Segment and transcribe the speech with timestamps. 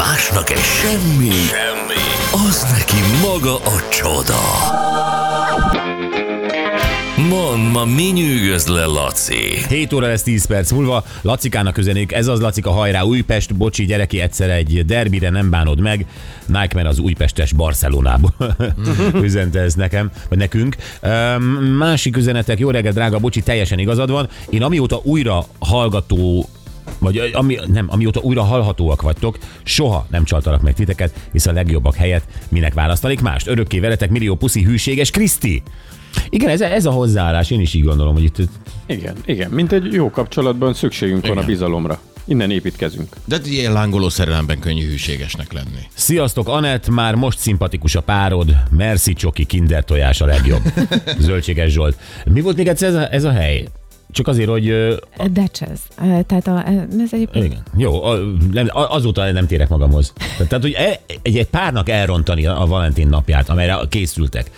[0.00, 2.02] Másnak egy semmi, semmi,
[2.48, 4.38] az neki maga a csoda.
[7.28, 9.64] Mond, ma mi nyűgöz le, Laci?
[9.68, 11.04] 7 óra lesz 10 perc múlva.
[11.22, 16.06] Lacikának üzenik, ez az Lacika hajrá Újpest, bocsi gyereki egyszer egy derbire nem bánod meg.
[16.46, 18.56] Nike az újpestes Barcelonából
[19.22, 20.76] üzente ez nekem, vagy nekünk.
[21.78, 24.28] Másik üzenetek, jó reggel, drága, bocsi, teljesen igazad van.
[24.50, 26.48] Én amióta újra hallgató
[26.98, 31.94] vagy ami, nem, amióta újra hallhatóak vagytok, soha nem csaltalak meg titeket, hisz a legjobbak
[31.94, 33.46] helyett minek választanék mást.
[33.46, 35.62] Örökké veletek millió puszi hűséges Kriszti.
[36.28, 38.36] Igen, ez, ez a hozzáállás, én is így gondolom, hogy itt
[38.86, 39.50] Igen, igen.
[39.50, 41.46] Mint egy jó kapcsolatban szükségünk van a Igen.
[41.46, 42.00] bizalomra.
[42.24, 43.16] Innen építkezünk.
[43.24, 45.80] De ilyen lángoló szerelemben könnyű hűségesnek lenni.
[45.94, 48.56] Sziasztok, Anett, már most szimpatikus a párod.
[48.70, 50.62] Merci, Csoki, kinder tojás a legjobb.
[51.18, 51.96] Zöldséges Zsolt.
[52.24, 53.68] Mi volt még egyszer ez a, ez a hely?
[54.12, 54.68] Csak azért, hogy...
[54.68, 54.94] ö,
[55.32, 55.80] Decsez.
[56.26, 56.64] Tehát a,
[57.00, 57.62] ez egyébként Igen.
[57.76, 58.18] Jó, a-
[58.52, 60.12] nem, a- azóta nem térek magamhoz.
[60.36, 64.50] Tehát, hogy e- egy, egy párnak elrontani a Valentin napját, amelyre készültek,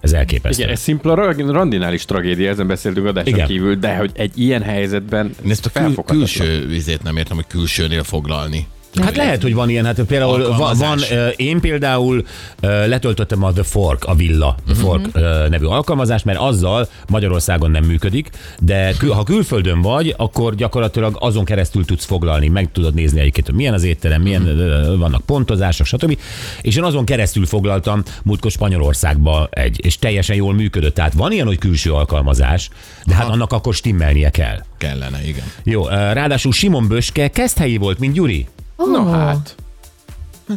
[0.00, 0.60] ez elképesztő.
[0.62, 3.46] Igen, ez szimpla ra- randinál is tragédia, ezen beszéltünk adáson Igen.
[3.46, 7.46] kívül, de hogy egy ilyen helyzetben Én ezt a kül- külső vizét nem értem, hogy
[7.46, 8.66] külsőnél foglalni.
[9.00, 11.10] Hát lehet, hogy van ilyen, hát például va- van, Alkalmazás.
[11.10, 12.24] ö, én például
[12.60, 17.70] ö, letöltöttem a The Fork, a Villa The Fork ö, nevű alkalmazást, mert azzal Magyarországon
[17.70, 22.94] nem működik, de kül, ha külföldön vagy, akkor gyakorlatilag azon keresztül tudsz foglalni, meg tudod
[22.94, 26.18] nézni egyébként, hogy milyen az étterem, milyen ö, vannak pontozások, stb.
[26.60, 30.94] És én azon keresztül foglaltam múltkor Spanyolországba egy, és teljesen jól működött.
[30.94, 32.68] Tehát van ilyen, hogy külső alkalmazás,
[33.06, 34.62] de hát annak akkor stimmelnie kell.
[34.78, 35.44] Kellene, igen.
[35.64, 38.46] Jó, ráadásul Simon Böske kezdhelyi volt, mint Gyuri.
[38.90, 39.54] Na hát.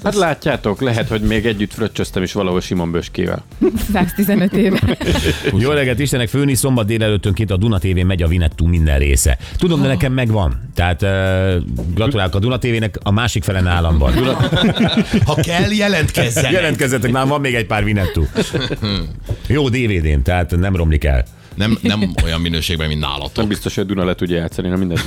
[0.04, 3.44] Hát látjátok, lehet, hogy még együtt fröccsöztem is valahol Simon Böskével.
[3.94, 4.98] 115 éve.
[5.58, 9.38] Jó reggelt, Istenek, főni szombat délelőttönként a Duna TV megy a Vinettú minden része.
[9.58, 10.70] Tudom, de nekem megvan.
[10.76, 14.14] Tehát uh, gratulálok a Duna TV-nek, a másik fele nálam van.
[15.26, 16.52] Ha kell, jelentkezzen.
[16.52, 18.26] Jelentkezzetek, már van még egy pár Vinettú.
[19.48, 21.26] Jó DVD-n, tehát nem romlik el.
[21.56, 23.48] Nem, nem olyan minőségben, mint Nem nálatok.
[23.48, 25.00] biztos, hogy Duna le tudja játszani, na mindegy.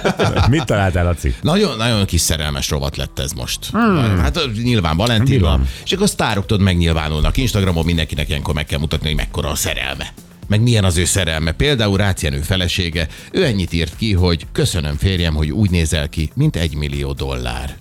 [0.50, 1.34] Mit találtál, Laci?
[1.42, 3.70] Nagyon, nagyon kis szerelmes rovat lett ez most.
[3.70, 4.18] Hmm.
[4.18, 5.68] Hát nyilván Valentin van?
[5.84, 7.36] És akkor a sztárok tudod megnyilvánulnak.
[7.36, 10.12] Instagramon mindenkinek ilyenkor meg kell mutatni, hogy mekkora a szerelme.
[10.46, 11.52] Meg milyen az ő szerelme.
[11.52, 16.30] Például Rácz Jenő felesége, ő ennyit írt ki, hogy köszönöm férjem, hogy úgy nézel ki,
[16.34, 17.76] mint egy millió dollár.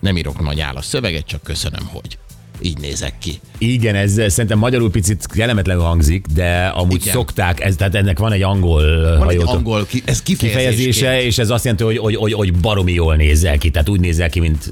[0.00, 2.18] Nem írok nagy a szöveget, csak köszönöm, hogy
[2.60, 3.40] így nézek ki.
[3.58, 7.12] Igen, ez szerintem magyarul picit kellemetlen hangzik, de amúgy Igen.
[7.12, 11.50] szokták, ez, tehát ennek van egy angol, Van egy angol, ki, ez kifejezése, és ez
[11.50, 14.68] azt jelenti, hogy, hogy, hogy, hogy baromi jól nézel ki, tehát úgy nézel ki, mint...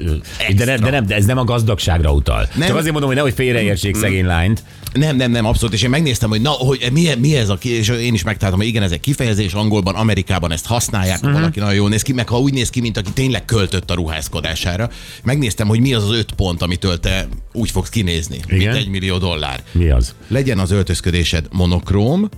[0.56, 2.48] De, ne, de, nem, de ez nem a gazdagságra utal.
[2.54, 2.66] Nem.
[2.66, 4.62] Csak azért mondom, hogy nehogy félreértsék szegény lányt.
[4.96, 5.74] Nem, nem, nem, abszolút.
[5.74, 8.60] És én megnéztem, hogy na, hogy mi, mi ez a ki, és én is megtaláltam,
[8.60, 11.32] hogy igen, ez egy kifejezés, angolban, Amerikában ezt használják, uh-huh.
[11.32, 13.94] valaki nagyon jól néz ki, meg ha úgy néz ki, mint aki tényleg költött a
[13.94, 14.90] ruházkodására.
[15.22, 18.58] Megnéztem, hogy mi az az öt pont, amitől te úgy fogsz kinézni, Igen?
[18.58, 19.62] mint egy millió dollár.
[19.72, 20.14] Mi az?
[20.28, 22.28] Legyen az öltözködésed monokróm,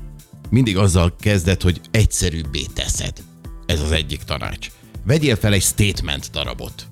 [0.50, 3.12] mindig azzal kezded, hogy egyszerűbbé teszed.
[3.66, 4.70] Ez az egyik tanács.
[5.06, 6.86] Vegyél fel egy statement darabot.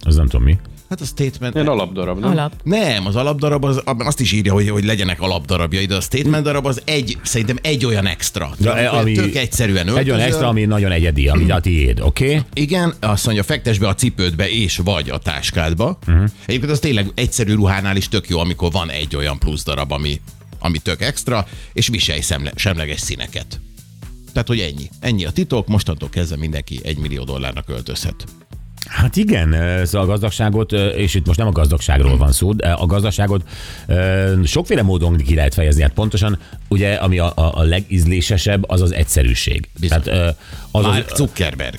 [0.00, 0.58] Az nem tudom mi.
[0.88, 1.54] Hát a statement...
[1.54, 2.30] Ilyen alapdarab, nem?
[2.30, 2.52] Alap.
[2.62, 6.66] Nem, az alapdarab az, azt is írja, hogy, hogy legyenek alapdarabjai, de a statement darab
[6.66, 8.50] az egy, szerintem egy olyan extra.
[8.58, 10.20] De, Amikor ami- tök egyszerűen Egy olyan öltözöl.
[10.20, 12.24] extra, ami nagyon egyedi, ami a tiéd, oké?
[12.26, 12.40] Okay?
[12.52, 15.98] Igen, azt mondja, fektes be a cipődbe és vagy a táskádba.
[16.08, 16.24] Uh-huh.
[16.46, 20.20] Egyébként az tényleg egyszerű ruhánál is tök jó, amikor van egy olyan plusz darab, ami,
[20.58, 23.60] ami tök extra, és viselj szemle, semleges színeket.
[24.32, 24.90] Tehát, hogy ennyi.
[25.00, 28.24] Ennyi a titok, mostantól kezdve mindenki egy millió dollárnak öltözhet.
[28.86, 29.54] Hát igen,
[29.86, 33.42] szóval a gazdagságot, és itt most nem a gazdagságról van szó, de a gazdagságot
[34.44, 35.82] sokféle módon ki lehet fejezni.
[35.82, 36.38] Hát pontosan
[36.68, 39.68] ugye, ami a, a, legízlésesebb, az az egyszerűség.
[39.80, 40.02] Bizony.
[40.02, 40.36] Tehát,
[40.70, 41.78] az, az, Mark Zuckerberg.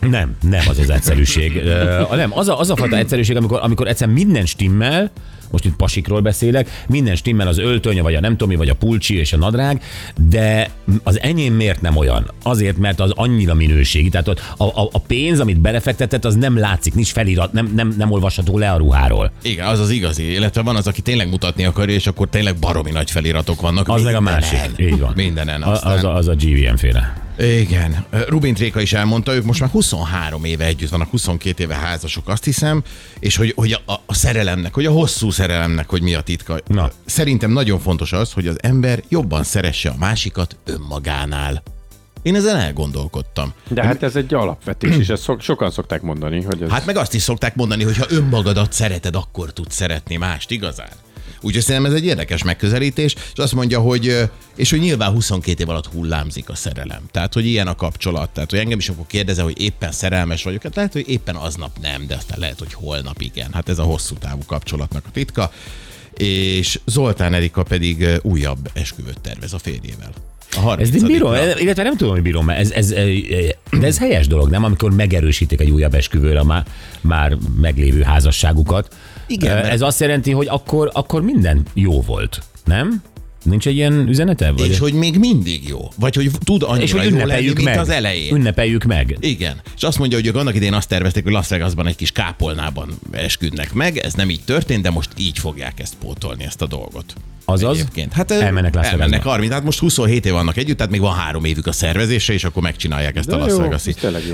[0.00, 1.56] nem, nem az az egyszerűség.
[1.56, 5.10] Ö, nem, az a, az a fajta egyszerűség, amikor, amikor egyszer minden stimmel,
[5.50, 9.16] most itt pasikról beszélek, minden stimmel az öltöny, vagy a nem tudom vagy a pulcsi
[9.16, 9.82] és a nadrág,
[10.28, 10.70] de
[11.02, 12.30] az enyém miért nem olyan?
[12.42, 14.08] Azért, mert az annyira minőségi.
[14.08, 17.94] Tehát ott a, a, a pénz, amit belefektetett, az nem látszik, nincs felirat, nem, nem,
[17.96, 19.30] nem olvasható le a ruháról.
[19.42, 20.32] Igen, az az igazi.
[20.32, 23.88] Illetve van az, aki tényleg mutatni akarja, és akkor tényleg baromi nagy feliratok vannak.
[23.88, 24.60] Az meg a másik.
[24.76, 25.12] Így van.
[25.16, 25.62] Mindenen.
[25.62, 25.92] Aztán...
[25.92, 27.28] az, a, az a GVM féle.
[27.40, 28.04] Igen.
[28.28, 32.44] Rubin Tréka is elmondta, ők most már 23 éve együtt vannak, 22 éve házasok, azt
[32.44, 32.82] hiszem,
[33.18, 36.60] és hogy, hogy a, a szerelemnek, hogy a hosszú szerelemnek, hogy mi a titka.
[36.66, 36.90] Na.
[37.04, 41.62] Szerintem nagyon fontos az, hogy az ember jobban szeresse a másikat önmagánál.
[42.22, 43.52] Én ezen elgondolkodtam.
[43.68, 46.70] De hát ez egy alapvetés, és ezt szok, sokan szokták mondani, hogy ez...
[46.70, 50.88] Hát meg azt is szokták mondani, hogy ha önmagadat szereted, akkor tudsz szeretni mást, igazán?
[51.40, 55.68] Úgyhogy szerintem ez egy érdekes megközelítés, és azt mondja, hogy és hogy nyilván 22 év
[55.68, 57.02] alatt hullámzik a szerelem.
[57.10, 58.30] Tehát, hogy ilyen a kapcsolat.
[58.30, 60.62] Tehát, hogy engem is akkor kérdezel, hogy éppen szerelmes vagyok.
[60.62, 63.48] Hát lehet, hogy éppen aznap nem, de aztán lehet, hogy holnap igen.
[63.52, 65.52] Hát ez a hosszú távú kapcsolatnak a titka.
[66.16, 70.12] És Zoltán Erika pedig újabb esküvőt tervez a férjével.
[70.56, 71.02] A Ez 30-ra.
[71.06, 72.88] bírom, illetve nem tudom, hogy bírom, ez, ez,
[73.70, 74.64] de ez helyes dolog, nem?
[74.64, 76.66] Amikor megerősítik egy újabb esküvőre a már,
[77.00, 78.94] már meglévő házasságukat.
[79.30, 83.02] Igen, Eh, mert- Ez azt jelenti, hogy akkor, akkor minden jó volt, nem?
[83.42, 84.50] Nincs egy ilyen üzenete?
[84.50, 84.68] Vagy?
[84.68, 85.88] És hogy még mindig jó.
[85.96, 87.78] Vagy hogy tud annyira és hogy jó lenni, ünnepeljük mint meg.
[87.78, 88.34] az elején.
[88.34, 89.16] Ünnepeljük meg.
[89.20, 89.60] Igen.
[89.76, 92.98] És azt mondja, hogy ők annak idén azt tervezték, hogy Las Vegasban egy kis kápolnában
[93.10, 93.96] esküdnek meg.
[93.96, 97.14] Ez nem így történt, de most így fogják ezt pótolni, ezt a dolgot.
[97.44, 97.78] Azaz?
[97.78, 98.12] Egyébként.
[98.12, 99.30] Hát Elmennek Las elmennek Vegasba.
[99.30, 102.44] 30, hát most 27 év vannak együtt, tehát még van három évük a szervezésre, és
[102.44, 103.86] akkor megcsinálják ezt De a Las jó, vegas.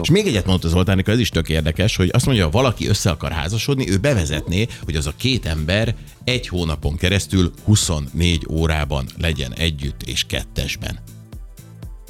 [0.03, 3.11] És még egyet mondta Zoltánika, ez is tök érdekes, hogy azt mondja, ha valaki össze
[3.11, 5.95] akar házasodni, ő bevezetné, hogy az a két ember
[6.27, 10.99] egy hónapon keresztül 24 órában legyen együtt és kettesben.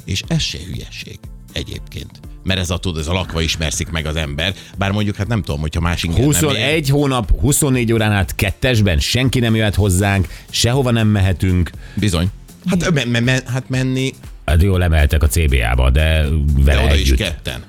[0.05, 1.19] És ez se hülyeség
[1.53, 2.19] egyébként.
[2.43, 4.55] Mert ez a, tudod, ez a lakva ismerszik meg az ember.
[4.77, 6.23] Bár mondjuk, hát nem tudom, hogyha más nem ér.
[6.23, 11.71] 21 hónap, 24 órán át kettesben, senki nem jöhet hozzánk, sehova nem mehetünk.
[11.95, 12.27] Bizony.
[12.65, 14.13] Hát, me, me, me, hát menni,
[14.45, 16.23] Hát jó, lemehetek a CBA-ba, de
[16.55, 17.17] de vele oda is együtt.
[17.17, 17.63] ketten.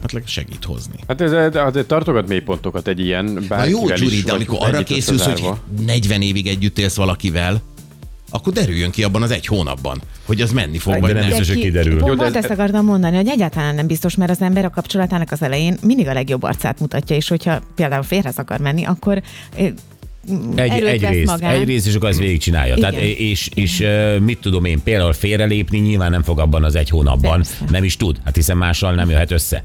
[0.00, 0.94] Hát segít hozni.
[1.08, 5.22] Hát ez azért tartogat mélypontokat egy ilyen, Na bárkivel jó, Gyuri, de amikor arra készülsz,
[5.24, 5.58] hogy összezárva.
[5.86, 7.62] 40 évig együtt élsz valakivel,
[8.30, 11.58] akkor derüljön ki abban az egy hónapban, hogy az menni fog, vagy nem biztos, hogy
[11.58, 11.98] kiderül.
[11.98, 15.32] Pont, pont ez- ezt akartam mondani, hogy egyáltalán nem biztos, mert az ember a kapcsolatának
[15.32, 19.22] az elején mindig a legjobb arcát mutatja, és hogyha például férhez akar menni, akkor
[19.56, 19.72] eh,
[20.54, 21.54] Egy, erőt egy vesz rész, magán.
[21.54, 22.76] egy rész, és akkor az végigcsinálja.
[22.76, 22.90] Igen.
[22.90, 23.86] Tehát, és, és
[24.20, 27.64] mit tudom én, például félrelépni nyilván nem fog abban az egy hónapban, Persze.
[27.70, 29.62] nem is tud, hát hiszen mással nem jöhet össze,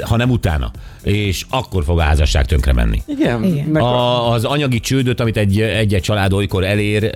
[0.00, 0.70] hanem utána.
[1.02, 3.02] És akkor fog a házasság tönkre menni.
[3.06, 3.76] Igen, Igen.
[3.76, 4.32] A...
[4.32, 7.10] Az anyagi csődöt, amit egy, egy-egy család olykor elér,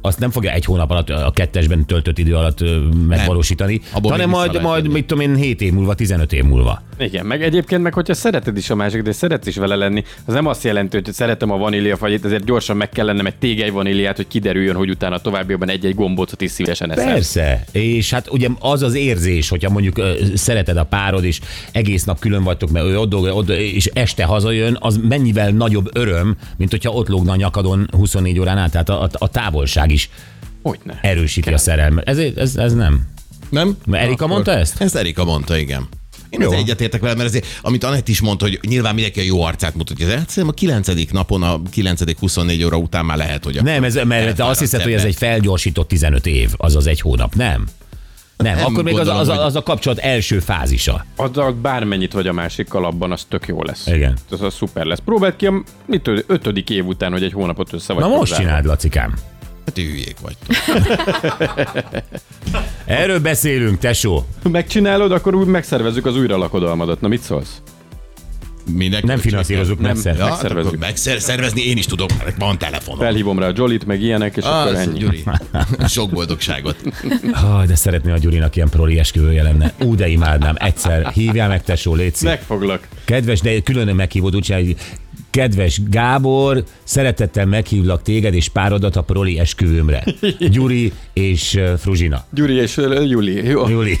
[0.00, 2.64] azt nem fogja egy hónap alatt, a kettesben töltött idő alatt
[3.08, 6.82] megvalósítani, Abból hanem majd, majd mit tudom én, 7 év múlva, 15 év múlva.
[6.98, 10.34] Igen, meg egyébként meg, hogyha szereted is a másik, de szeretsz is vele lenni, az
[10.34, 11.56] nem azt jelenti, hogy szeretem a
[12.06, 15.94] vaníliafagyit, ezért gyorsan meg kell lennem egy tégely vaníliát, hogy kiderüljön, hogy utána továbbiakban egy-egy
[15.94, 17.06] gombócot is szívesen eszem.
[17.06, 21.40] Persze, és hát ugye az az érzés, hogyha mondjuk ö, szereted a párod, és
[21.72, 25.96] egész nap külön vagytok, mert ő ott dolgozol, ott, és este hazajön, az mennyivel nagyobb
[25.96, 29.90] öröm, mint hogyha ott lógna a nyakadon 24 órán át, tehát a, a, a távolság
[29.90, 30.10] is
[30.62, 30.98] Hogyne.
[31.02, 32.08] erősíti a szerelmet.
[32.08, 33.00] Ez, ez, ez nem.
[33.48, 33.76] Nem?
[33.90, 34.80] Erika mondta ezt?
[34.80, 35.88] Ezt Erika mondta, igen.
[36.30, 36.46] Én Jó.
[36.46, 39.74] ezzel egyetértek vele, mert azért, amit Anett is mondta, hogy nyilván mindenki a jó arcát
[39.74, 40.08] mutatja.
[40.08, 40.52] Hát szerintem a
[40.82, 41.10] 9.
[41.12, 42.18] napon, a 9.
[42.18, 45.14] 24 óra után már lehet, hogy Nem, ez, mert te azt hiszed, hogy ez egy
[45.16, 47.34] felgyorsított 15 év, azaz egy hónap.
[47.34, 47.66] Nem.
[48.36, 51.04] Nem, Nem akkor még az, gondolom, az, hogy- az a kapcsolat első fázisa.
[51.16, 53.86] Azzal bármennyit vagy a másikkal abban, az tök jó lesz.
[53.86, 54.16] Igen.
[54.30, 54.98] Az, az szuper lesz.
[55.04, 58.64] Próbáld ki a mit ötödik év után, hogy egy hónapot össze vagy Na most csináld,
[58.64, 59.14] Lacikám.
[59.66, 60.56] Hát hülyék vagytok.
[62.86, 64.24] Erről beszélünk, tesó.
[64.50, 67.00] Megcsinálod, akkor úgy megszervezzük az újra lakodalmadat.
[67.00, 67.60] Na mit szólsz?
[68.72, 69.92] Mindenki Nem finanszírozunk, Nem.
[69.94, 70.10] messze.
[70.10, 70.66] Ja, hát megszervezzük.
[70.66, 73.00] akkor megszer, szervezni én is tudok, mert van telefonom.
[73.00, 74.98] Felhívom rá a Jolit, meg ilyenek, és akkor Az, ennyi.
[74.98, 75.24] Gyuri.
[75.88, 76.76] Sok boldogságot.
[77.32, 79.72] Ah, de szeretné a Gyurinak ilyen proli esküvője lenne.
[79.84, 80.54] Ú, de imádnám.
[80.58, 82.14] Egyszer hívjál meg, tesó, légy.
[82.22, 82.88] Megfoglak.
[83.04, 84.76] Kedves, de külön meghívod, úgy csinálj, hogy
[85.36, 90.04] kedves Gábor, szeretettel meghívlak téged és párodat a proli esküvőmre.
[90.54, 92.24] Gyuri és Fruzsina.
[92.30, 93.44] Gyuri és Juli.
[93.44, 93.68] Jó.
[93.68, 93.98] Juli.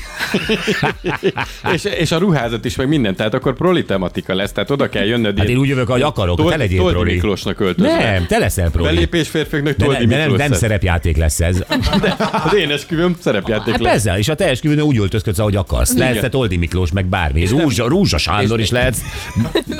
[1.74, 3.16] és, és a ruházat is, meg minden.
[3.16, 4.52] Tehát akkor proli tematika lesz.
[4.52, 5.38] Tehát oda kell jönnöd.
[5.38, 7.12] Hát én úgy jövök, ahogy akarok, te legyél Toldi proli.
[7.12, 7.96] Miklósnak öltözve.
[7.96, 8.94] Nem, te leszel proli.
[8.94, 11.64] Belépés férfiaknak De, Toldi ne, de nem, nem szerepjáték lesz ez.
[12.46, 13.92] Az én esküvőm szerepjáték Hát lesz.
[13.92, 15.96] persze, és a te esküvőn úgy öltözködsz, ahogy akarsz.
[15.96, 17.46] Lehetsz te Toldi Miklós, meg bármi.
[17.46, 18.98] Rúzsa, Rúzsa Sándor is lehetsz.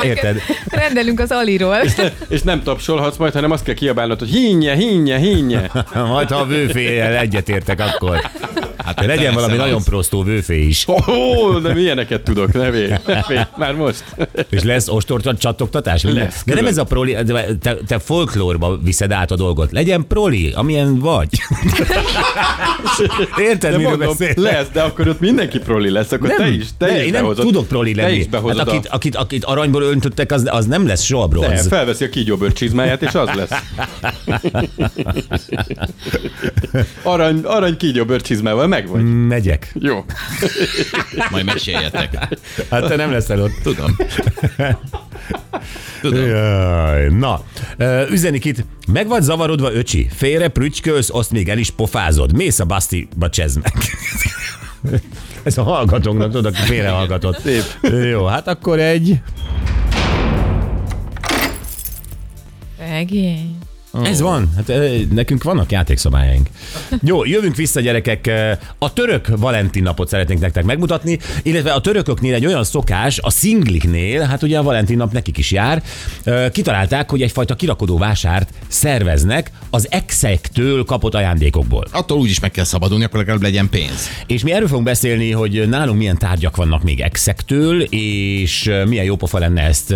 [0.02, 0.40] Érted?
[0.68, 1.76] Rendelünk az Aliról.
[2.28, 5.70] És nem tapsolhatsz majd, hanem azt kell kiabálnod, hogy hínje, hínje, hínje.
[5.94, 8.20] Majd ha a vőféjel egyetértek, akkor.
[8.76, 9.58] Hát legyen valami az.
[9.58, 10.86] nagyon prostó vőfé is.
[10.88, 14.04] Ó, de milyeneket tudok, ne vélj, ne vélj, már most.
[14.50, 16.02] És lesz ostortat csattogtatás?
[16.02, 19.72] Lesz, De nem ez a proli, de te, te folklórba viszed át a dolgot.
[19.72, 21.28] Legyen proli, amilyen vagy.
[23.38, 24.52] Érted, De miről mondom, beszélek?
[24.52, 27.20] lesz, de akkor ott mindenki proli lesz, akkor te is, te de is én nem
[27.22, 27.44] behozod.
[27.44, 28.10] tudok proli lenni.
[28.10, 28.94] Te is behozod hát akit, a...
[28.94, 31.66] akit, akit, aranyból öntöttek, az, az nem lesz soha Bronz.
[31.66, 33.62] felveszi a kígyóbőr csizmáját, és az lesz.
[37.02, 39.26] Arany, arany kígyóbőr csizmával megvagy.
[39.26, 39.72] Megyek.
[39.74, 40.04] Jó.
[41.30, 42.38] Majd meséljetek.
[42.70, 43.52] Hát te nem leszel ott.
[43.62, 43.96] Tudom.
[46.00, 46.26] Tudom.
[46.26, 47.42] Jaj, na,
[48.10, 52.64] üzenik itt, meg vagy zavarodva, öcsi, félre prücskölsz, azt még el is pofázod, mész a
[52.64, 53.72] basztiba csezd meg.
[55.42, 57.40] Ez a hallgatónknak, tudod, aki félre hallgatott.
[57.40, 57.62] Szép.
[58.10, 59.20] Jó, hát akkor egy...
[62.96, 63.65] 자기.
[63.98, 64.12] Egény.
[64.12, 64.52] Ez van.
[64.56, 64.72] Hát,
[65.10, 66.48] nekünk vannak játékszabályaink.
[67.02, 68.30] Jó, jövünk vissza, gyerekek.
[68.78, 74.22] A török Valentin napot szeretnénk nektek megmutatni, illetve a törököknél egy olyan szokás, a szingliknél,
[74.22, 75.82] hát ugye a Valentin nap nekik is jár,
[76.52, 81.84] kitalálták, hogy egyfajta kirakodó vásárt szerveznek az exektől kapott ajándékokból.
[81.92, 84.08] Attól úgyis meg kell szabadulni, akkor legalább legyen pénz.
[84.26, 89.16] És mi erről fogunk beszélni, hogy nálunk milyen tárgyak vannak még exektől, és milyen jó
[89.16, 89.94] pofa lenne ezt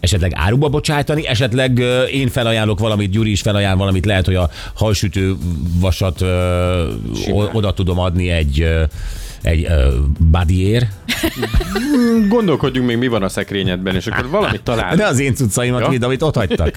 [0.00, 1.78] esetleg áruba bocsájtani, esetleg
[2.12, 5.34] én felajánlok valamit, Gyuri is felajánl valamit, lehet, hogy a halsütő
[5.80, 6.88] vasat ö,
[7.52, 8.82] oda tudom adni egy ö,
[9.42, 9.66] egy
[10.30, 10.86] badiér.
[12.28, 14.96] Gondolkodjunk még, mi van a szekrényedben, és akkor valamit találunk.
[15.00, 15.98] De az én cuccaimat, Ja.
[16.06, 16.76] amit ott hagytak.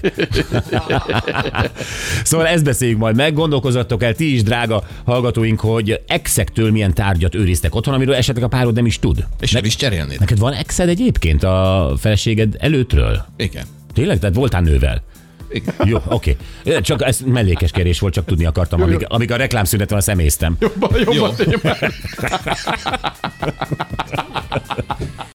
[2.24, 7.34] szóval ezt beszéljük majd meg, gondolkozzatok el ti is, drága hallgatóink, hogy exektől milyen tárgyat
[7.34, 9.24] őriztek otthon, amiről esetleg a párod nem is tud.
[9.40, 10.18] És Ne- el is cserélnéd.
[10.20, 13.24] Neked van exed egyébként a feleséged előttről?
[13.36, 13.64] Igen.
[13.92, 14.18] Tényleg?
[14.18, 15.02] Tehát voltál nővel?
[15.54, 15.74] Igen.
[15.84, 16.36] Jó, oké.
[16.64, 16.80] Okay.
[16.80, 20.56] Csak ez mellékes kérés volt, csak tudni akartam, amíg, amíg a reklámszünet van, személyztem.
[20.60, 21.26] Jobban, jobban Jó.